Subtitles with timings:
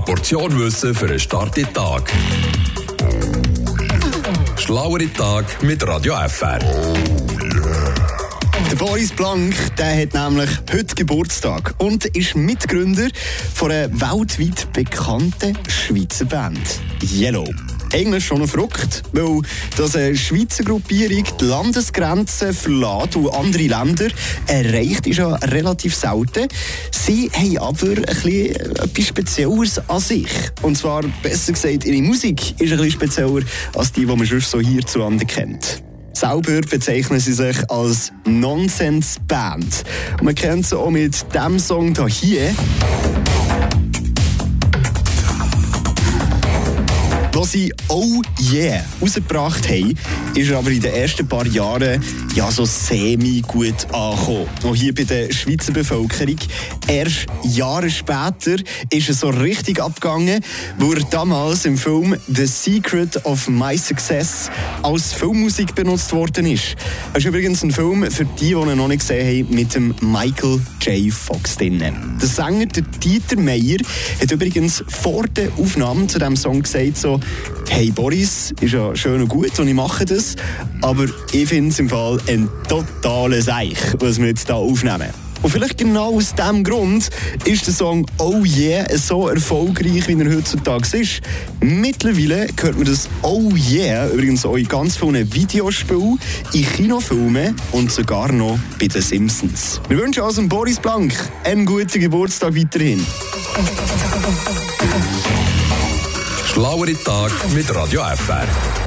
[0.00, 2.10] Eine Portion Wissen für einen starken Tag.
[4.56, 6.58] Schlauere Tag mit Radio FR.
[8.70, 13.08] Der Boris Blank der hat nämlich heute Geburtstag und ist Mitgründer
[13.54, 17.48] von einer weltweit bekannten Schweizer Band, Yellow.
[17.92, 19.42] Eigentlich schon verrückt, weil
[19.76, 24.08] dass eine Schweizer Gruppierung die Landesgrenzen verlässt und andere Länder
[24.46, 26.48] erreicht, ist ja relativ selten.
[27.10, 30.28] Sie haben aber bisschen etwas Spezielles an sich.
[30.62, 33.42] Und zwar, besser gesagt, ihre Musik ist bisschen spezieller
[33.74, 35.82] als die, die man sonst so hierzulande kennt.
[36.12, 39.82] Selber bezeichnen sie sich als Nonsense Band.
[40.20, 42.54] Und man kennt sie auch mit dem Song hier.
[47.40, 48.20] Was sie Oh
[48.52, 49.94] Yeah rausgebracht haben,
[50.34, 52.04] ist aber in den ersten paar Jahren
[52.34, 54.46] ja so semi gut angekommen.
[54.62, 56.36] Auch hier bei der Schweizer Bevölkerung.
[56.86, 58.56] Erst Jahre später
[58.90, 60.44] ist es so richtig abgegangen,
[60.78, 64.50] wo er damals im Film The Secret of My Success
[64.82, 66.76] als Filmmusik benutzt worden ist.
[67.14, 69.94] Das ist übrigens ein Film für die, die ihn noch nicht gesehen haben, mit dem
[70.02, 71.10] Michael J.
[71.10, 71.82] Fox drin.
[72.20, 73.78] Der Sänger, der Dieter Meyer,
[74.20, 77.18] hat übrigens vor der Aufnahme zu diesem Song gesagt, so,
[77.68, 80.36] hey Boris, ist ja schön und gut und ich mache das,
[80.82, 85.10] aber ich finde es im Fall ein totales Seich, was wir jetzt hier aufnehmen.
[85.42, 87.08] Und vielleicht genau aus diesem Grund
[87.46, 91.20] ist der Song Oh Yeah so erfolgreich, wie er heutzutage ist.
[91.60, 96.18] Mittlerweile hört man das Oh Yeah übrigens auch in ganz vielen Videospielen,
[96.52, 99.80] in Kinofilmen und sogar noch bei den Simpsons.
[99.88, 103.04] Wir wünschen also Boris Blank einen guten Geburtstag weiterhin.
[106.52, 108.80] Schlauere Tag mit Radio FR.